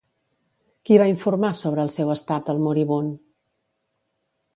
[0.89, 3.21] Qui va informar sobre el seu estat al moribund?